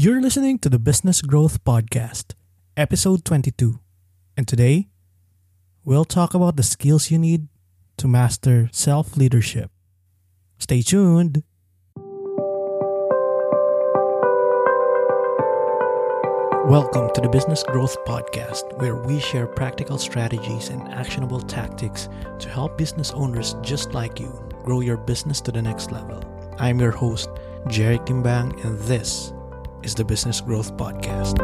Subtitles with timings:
[0.00, 2.34] You're listening to the Business Growth Podcast,
[2.76, 3.80] episode 22.
[4.36, 4.86] And today,
[5.84, 7.48] we'll talk about the skills you need
[7.96, 9.72] to master self leadership.
[10.56, 11.42] Stay tuned.
[16.70, 22.08] Welcome to the Business Growth Podcast, where we share practical strategies and actionable tactics
[22.38, 24.30] to help business owners just like you
[24.62, 26.22] grow your business to the next level.
[26.60, 27.30] I'm your host,
[27.66, 29.32] Jerry Kimbang, and this
[29.82, 31.38] is the Business Growth Podcast.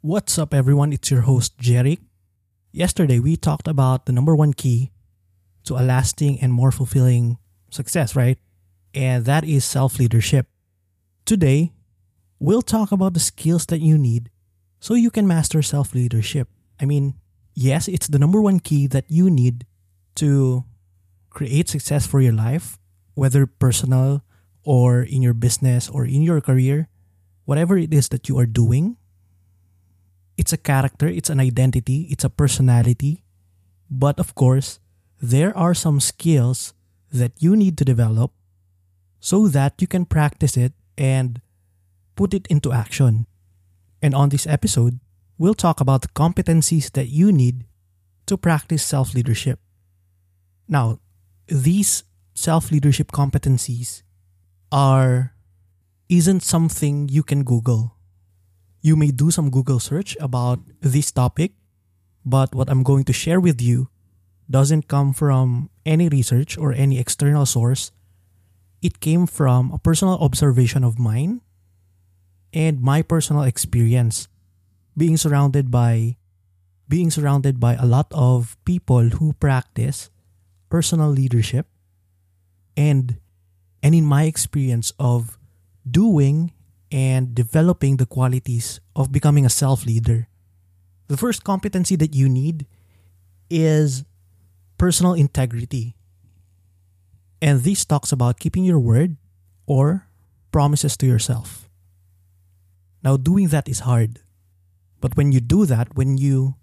[0.00, 0.92] What's up, everyone?
[0.92, 1.98] It's your host, Jerry.
[2.72, 4.92] Yesterday, we talked about the number one key
[5.64, 7.38] to a lasting and more fulfilling
[7.70, 8.38] success, right?
[8.94, 10.46] And that is self leadership.
[11.26, 11.72] Today,
[12.38, 14.30] we'll talk about the skills that you need
[14.80, 16.48] so you can master self leadership.
[16.80, 17.14] I mean,
[17.54, 19.66] yes, it's the number one key that you need
[20.16, 20.64] to
[21.28, 22.78] create success for your life,
[23.14, 24.22] whether personal
[24.70, 26.86] or in your business or in your career,
[27.44, 28.96] whatever it is that you are doing.
[30.38, 33.24] It's a character, it's an identity, it's a personality.
[33.90, 34.78] But of course,
[35.20, 36.72] there are some skills
[37.10, 38.30] that you need to develop
[39.18, 41.42] so that you can practice it and
[42.14, 43.26] put it into action.
[44.00, 45.00] And on this episode,
[45.36, 47.66] we'll talk about the competencies that you need
[48.26, 49.58] to practice self leadership.
[50.68, 51.00] Now,
[51.48, 52.04] these
[52.34, 54.06] self leadership competencies
[54.72, 55.34] are
[56.08, 57.96] isn't something you can Google.
[58.82, 61.52] You may do some Google search about this topic,
[62.24, 63.88] but what I'm going to share with you
[64.50, 67.92] doesn't come from any research or any external source
[68.82, 71.40] it came from a personal observation of mine
[72.52, 74.26] and my personal experience
[74.96, 76.16] being surrounded by
[76.88, 80.10] being surrounded by a lot of people who practice
[80.68, 81.66] personal leadership
[82.76, 83.20] and
[83.82, 85.38] and in my experience of
[85.88, 86.52] doing
[86.92, 90.28] and developing the qualities of becoming a self-leader
[91.08, 92.66] the first competency that you need
[93.48, 94.04] is
[94.78, 95.94] personal integrity
[97.40, 99.16] and this talks about keeping your word
[99.66, 100.06] or
[100.52, 101.68] promises to yourself.
[103.02, 104.20] Now, doing that is hard.
[105.00, 106.56] But when you do that, when you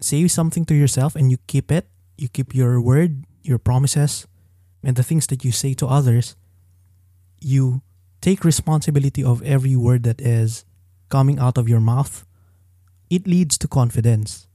[0.00, 4.26] say something to yourself and you keep it, you keep your word, your promises,
[4.84, 6.36] and the things that you say to others,
[7.44, 7.82] you
[8.20, 10.64] take responsibility of every word that is
[11.08, 12.24] coming out of your mouth.
[13.10, 14.48] It leads to confidence.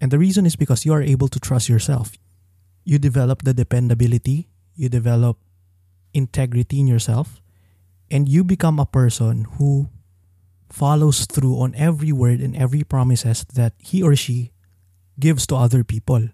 [0.00, 2.12] And the reason is because you are able to trust yourself.
[2.84, 5.38] You develop the dependability you develop
[6.12, 7.40] integrity in yourself,
[8.10, 9.88] and you become a person who
[10.68, 14.52] follows through on every word and every promises that he or she
[15.18, 16.28] gives to other people.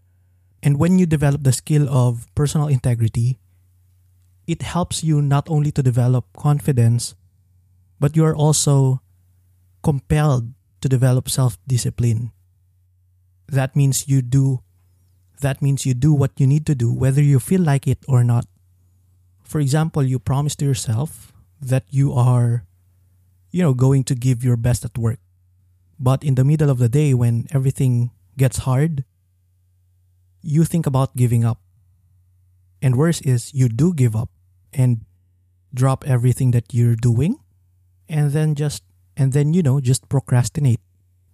[0.63, 3.39] And when you develop the skill of personal integrity,
[4.47, 7.15] it helps you not only to develop confidence,
[7.99, 9.01] but you are also
[9.83, 12.33] compelled to develop self discipline.
[13.49, 14.63] That means you do
[15.41, 18.23] that means you do what you need to do, whether you feel like it or
[18.23, 18.45] not.
[19.43, 22.65] For example, you promise to yourself that you are,
[23.51, 25.19] you know, going to give your best at work.
[25.99, 29.05] But in the middle of the day, when everything gets hard,
[30.43, 31.60] you think about giving up.
[32.83, 34.31] And worse is, you do give up
[34.73, 35.05] and
[35.73, 37.39] drop everything that you're doing
[38.09, 38.83] and then just,
[39.17, 40.81] and then, you know, just procrastinate.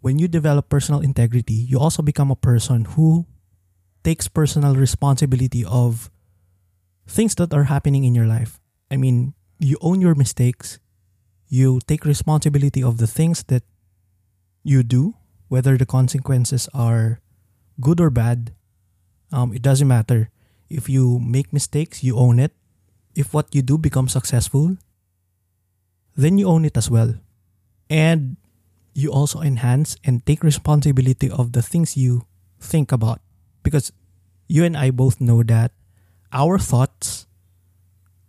[0.00, 3.26] When you develop personal integrity, you also become a person who
[4.04, 6.10] takes personal responsibility of
[7.06, 8.60] things that are happening in your life.
[8.90, 10.78] I mean, you own your mistakes,
[11.48, 13.62] you take responsibility of the things that
[14.62, 15.14] you do,
[15.48, 17.20] whether the consequences are
[17.80, 18.52] good or bad.
[19.32, 20.30] Um, it doesn't matter.
[20.68, 22.52] If you make mistakes, you own it.
[23.14, 24.76] If what you do becomes successful,
[26.16, 27.14] then you own it as well.
[27.88, 28.36] And
[28.94, 32.26] you also enhance and take responsibility of the things you
[32.58, 33.20] think about
[33.62, 33.92] because
[34.48, 35.72] you and I both know that
[36.32, 37.26] our thoughts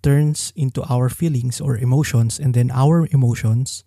[0.03, 3.83] turns into our feelings or emotions and then our emotions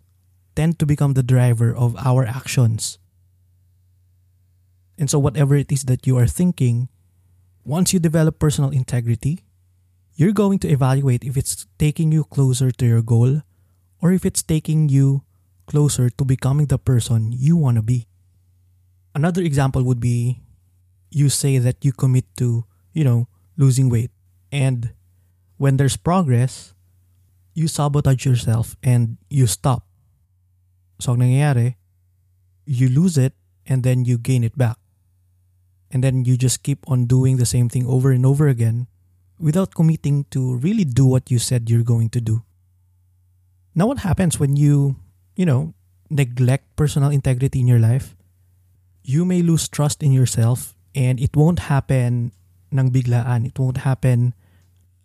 [0.56, 2.98] tend to become the driver of our actions.
[4.98, 6.88] And so whatever it is that you are thinking,
[7.64, 9.44] once you develop personal integrity,
[10.14, 13.42] you're going to evaluate if it's taking you closer to your goal
[14.02, 15.22] or if it's taking you
[15.66, 18.08] closer to becoming the person you want to be.
[19.14, 20.42] Another example would be
[21.10, 24.10] you say that you commit to, you know, losing weight.
[24.50, 24.90] And
[25.58, 26.74] when there's progress,
[27.54, 29.86] you sabotage yourself and you stop.
[30.98, 31.76] So, ang nangyayari,
[32.66, 33.34] you lose it
[33.66, 34.79] and then you gain it back.
[35.90, 38.86] And then you just keep on doing the same thing over and over again
[39.38, 42.42] without committing to really do what you said you're going to do.
[43.74, 44.96] Now, what happens when you,
[45.34, 45.74] you know,
[46.10, 48.14] neglect personal integrity in your life?
[49.02, 52.32] You may lose trust in yourself and it won't happen
[52.70, 53.46] nang biglaan.
[53.46, 54.34] It won't happen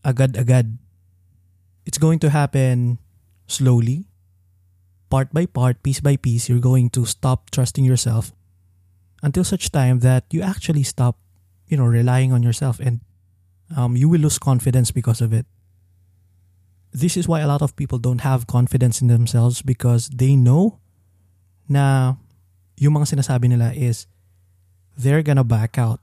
[0.04, 0.78] agad-agad.
[1.86, 3.00] It's going to happen
[3.48, 4.06] slowly,
[5.10, 6.50] part by part, piece by piece.
[6.50, 8.34] You're going to stop trusting yourself
[9.24, 11.18] until such time that you actually stop,
[11.68, 13.02] you know, relying on yourself and
[13.76, 15.46] um, you will lose confidence because of it.
[16.94, 20.80] This is why a lot of people don't have confidence in themselves because they know
[21.68, 22.16] na
[22.78, 24.08] yung mga sinasabi nila is
[24.96, 26.00] they're gonna back out.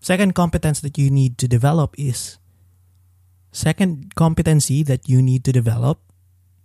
[0.00, 2.38] Second competence that you need to develop is
[3.50, 5.98] second competency that you need to develop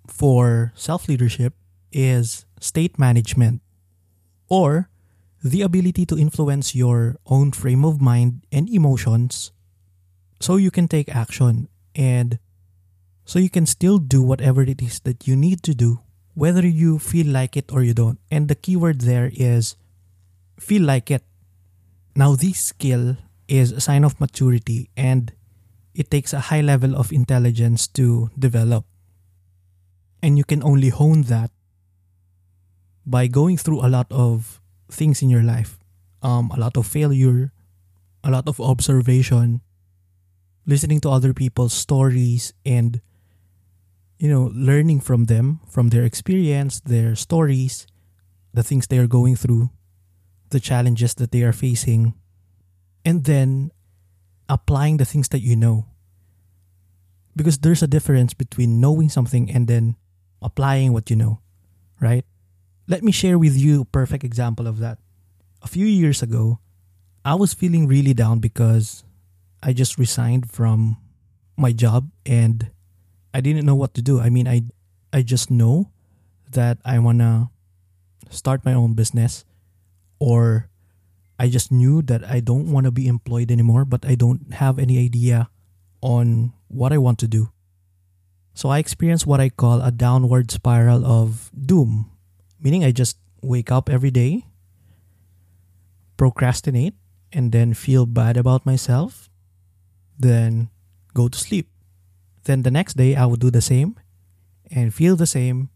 [0.06, 1.54] for self-leadership
[1.92, 3.62] is state management
[4.50, 4.88] or
[5.44, 9.51] the ability to influence your own frame of mind and emotions
[10.39, 12.39] so you can take action and
[13.25, 16.00] so you can still do whatever it is that you need to do
[16.39, 18.18] whether you feel like it or you don't.
[18.31, 19.75] And the keyword there is
[20.57, 21.24] feel like it.
[22.15, 23.18] Now this skill
[23.50, 25.33] is a sign of maturity and
[25.94, 28.86] it takes a high level of intelligence to develop.
[30.24, 31.51] And you can only hone that
[33.06, 34.59] by going through a lot of
[34.91, 35.80] things in your life.
[36.21, 37.51] Um, a lot of failure
[38.24, 39.62] a lot of observation
[40.65, 43.01] listening to other people's stories and
[44.18, 47.88] you know learning from them from their experience their stories
[48.53, 49.69] the things they are going through
[50.50, 52.13] the challenges that they are facing
[53.06, 53.71] and then
[54.50, 55.86] applying the things that you know.
[57.36, 59.95] Because there's a difference between knowing something and then
[60.41, 61.39] applying what you know
[62.01, 62.25] right
[62.89, 64.97] let me share with you a perfect example of that
[65.62, 66.59] a few years ago
[67.24, 69.03] i was feeling really down because
[69.62, 70.97] I just resigned from
[71.57, 72.71] my job and
[73.33, 74.19] I didn't know what to do.
[74.19, 74.63] I mean, I
[75.12, 75.91] I just know
[76.51, 77.50] that I want to
[78.30, 79.44] start my own business
[80.19, 80.69] or
[81.38, 84.80] I just knew that I don't want to be employed anymore, but I don't have
[84.80, 85.50] any idea
[86.01, 87.51] on what I want to do.
[88.53, 92.12] So I experienced what I call a downward spiral of doom,
[92.60, 94.46] meaning I just wake up every day,
[96.18, 96.96] procrastinate,
[97.32, 99.30] and then feel bad about myself
[100.20, 100.70] then
[101.16, 101.72] go to sleep.
[102.44, 103.96] Then the next day, I would do the same
[104.70, 105.70] and feel the same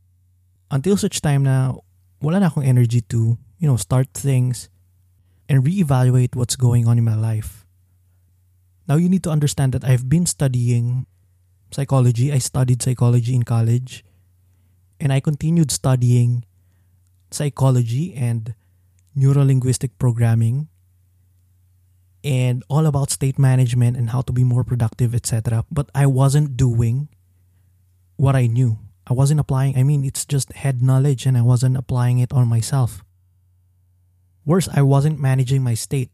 [0.70, 1.74] until such time na
[2.22, 4.70] wala na akong energy to, you know, start things
[5.48, 7.66] and reevaluate what's going on in my life.
[8.88, 11.08] Now you need to understand that I've been studying
[11.72, 12.32] psychology.
[12.32, 14.04] I studied psychology in college
[15.00, 16.44] and I continued studying
[17.34, 18.54] psychology and
[19.18, 20.68] neurolinguistic programming
[22.24, 25.66] and all about state management and how to be more productive, etc.
[25.70, 27.10] But I wasn't doing
[28.16, 28.80] what I knew.
[29.06, 32.48] I wasn't applying, I mean, it's just head knowledge and I wasn't applying it on
[32.48, 33.04] myself.
[34.46, 36.12] Worse, I wasn't managing my state.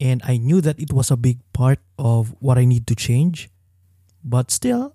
[0.00, 3.48] And I knew that it was a big part of what I need to change,
[4.22, 4.94] but still,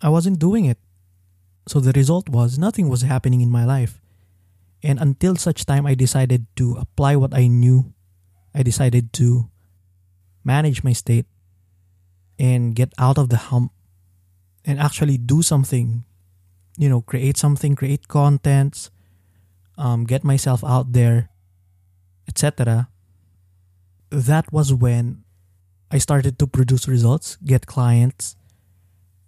[0.00, 0.78] I wasn't doing it.
[1.66, 4.00] So the result was nothing was happening in my life.
[4.82, 7.92] And until such time I decided to apply what I knew
[8.54, 9.50] I decided to
[10.44, 11.26] manage my state
[12.38, 13.72] and get out of the hump
[14.64, 16.04] and actually do something,
[16.76, 18.90] you know, create something, create contents,
[19.76, 21.30] um, get myself out there,
[22.26, 22.88] etc.
[24.10, 25.24] That was when
[25.90, 28.36] I started to produce results, get clients,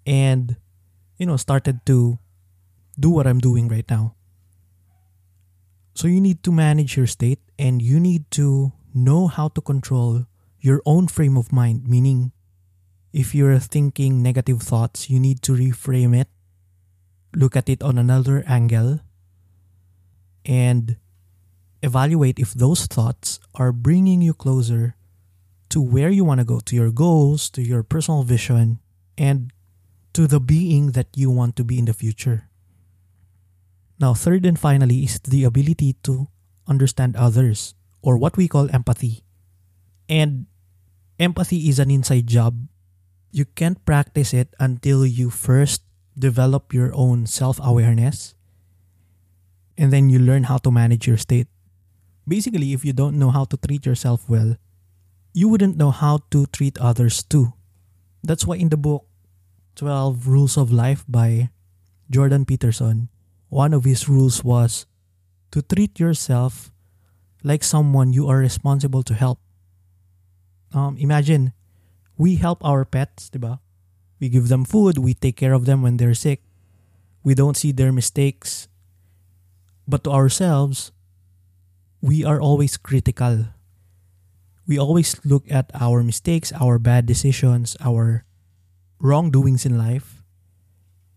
[0.06, 0.56] and,
[1.18, 2.18] you know, started to
[2.98, 4.14] do what I'm doing right now.
[6.00, 10.24] So you need to manage your state and you need to know how to control
[10.58, 12.32] your own frame of mind, meaning
[13.12, 16.28] if you're thinking negative thoughts, you need to reframe it,
[17.36, 19.00] look at it on another angle,
[20.46, 20.96] and
[21.82, 24.96] evaluate if those thoughts are bringing you closer
[25.68, 28.80] to where you want to go, to your goals, to your personal vision,
[29.18, 29.52] and
[30.14, 32.49] to the being that you want to be in the future.
[34.00, 36.32] Now, third and finally is the ability to
[36.66, 39.28] understand others or what we call empathy.
[40.08, 40.48] And
[41.20, 42.66] empathy is an inside job.
[43.30, 45.84] You can't practice it until you first
[46.18, 48.34] develop your own self awareness
[49.76, 51.48] and then you learn how to manage your state.
[52.26, 54.56] Basically, if you don't know how to treat yourself well,
[55.32, 57.52] you wouldn't know how to treat others too.
[58.24, 59.04] That's why in the book
[59.76, 61.50] 12 Rules of Life by
[62.10, 63.08] Jordan Peterson,
[63.50, 64.86] one of his rules was
[65.50, 66.70] to treat yourself
[67.42, 69.38] like someone you are responsible to help.
[70.72, 71.52] Um, imagine
[72.20, 73.64] We help our pets, diba?
[74.20, 76.44] We give them food, we take care of them when they're sick.
[77.24, 78.68] We don't see their mistakes.
[79.88, 80.92] But to ourselves,
[82.04, 83.48] we are always critical.
[84.68, 88.28] We always look at our mistakes, our bad decisions, our
[89.00, 90.19] wrongdoings in life,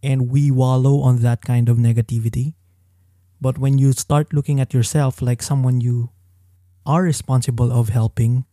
[0.03, 2.53] and we wallow on that kind of negativity.
[3.39, 6.11] But when you start looking at yourself like someone you
[6.85, 8.45] are responsible of helping,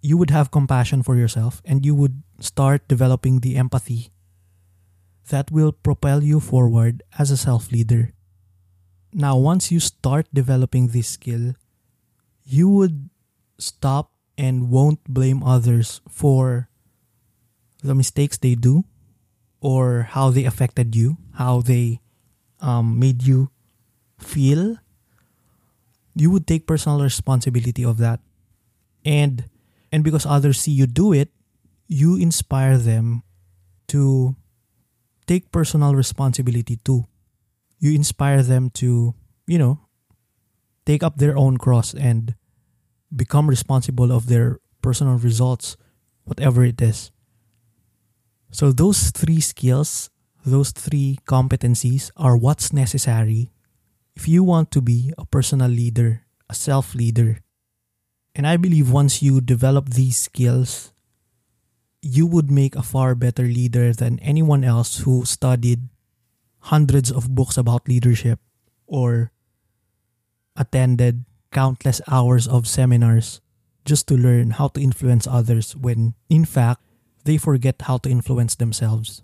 [0.00, 4.12] you would have compassion for yourself and you would start developing the empathy
[5.30, 8.14] that will propel you forward as a self leader.
[9.12, 11.54] Now, once you start developing this skill,
[12.44, 13.10] you would
[13.58, 16.68] stop and won't blame others for
[17.82, 18.84] the mistakes they do
[19.60, 22.00] or how they affected you, how they
[22.60, 23.50] um, made you
[24.18, 24.76] feel.
[26.14, 28.20] You would take personal responsibility of that.
[29.04, 29.46] And
[29.92, 31.30] and because others see you do it,
[31.86, 33.22] you inspire them
[33.88, 34.36] to
[35.26, 37.06] take personal responsibility too.
[37.78, 39.14] You inspire them to,
[39.46, 39.80] you know,
[40.84, 42.34] take up their own cross and
[43.14, 45.76] become responsible of their personal results,
[46.24, 47.10] whatever it is.
[48.50, 50.10] So, those three skills,
[50.44, 53.50] those three competencies are what's necessary
[54.18, 57.38] if you want to be a personal leader, a self leader.
[58.34, 60.92] And I believe once you develop these skills,
[62.02, 65.86] you would make a far better leader than anyone else who studied
[66.74, 68.40] hundreds of books about leadership
[68.86, 69.30] or
[70.56, 73.40] attended countless hours of seminars
[73.84, 76.82] just to learn how to influence others when, in fact,
[77.28, 79.20] they forget how to influence themselves.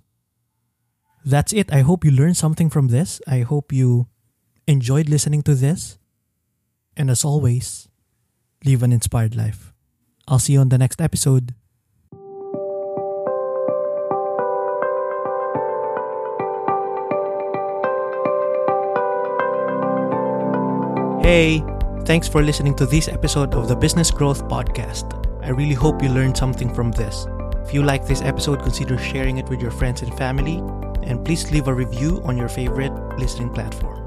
[1.25, 1.73] That's it.
[1.73, 3.23] I hope you learned something from this.
[3.27, 4.09] I hope you
[4.69, 5.97] enjoyed listening to this.
[6.99, 7.89] And as always,
[8.63, 9.73] live an inspired life.
[10.29, 11.55] I'll see you on the next episode.
[21.25, 21.65] Hey,
[22.05, 25.09] thanks for listening to this episode of the Business Growth Podcast.
[25.43, 27.27] I really hope you learned something from this.
[27.65, 30.59] If you like this episode, consider sharing it with your friends and family,
[31.03, 34.01] and please leave a review on your favorite listening platform.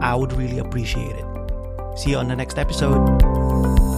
[0.00, 1.24] I would really appreciate it.
[1.96, 3.95] See you on the next episode.